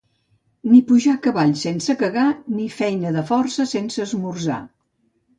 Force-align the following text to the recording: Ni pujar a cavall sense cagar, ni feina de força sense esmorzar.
Ni 0.69 0.77
pujar 0.91 1.11
a 1.17 1.17
cavall 1.25 1.51
sense 1.63 1.95
cagar, 1.99 2.23
ni 2.53 2.65
feina 2.77 3.11
de 3.17 3.23
força 3.27 3.67
sense 3.75 4.03
esmorzar. 4.07 4.57